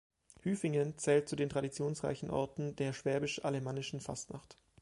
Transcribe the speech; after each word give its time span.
Hüfingen 0.39 0.97
zählt 0.97 1.29
zu 1.29 1.35
den 1.35 1.49
traditionsreichen 1.49 2.31
Orten 2.31 2.75
der 2.75 2.91
Schwäbisch-Alemannischen 2.91 3.99
Fastnacht. 4.01 4.57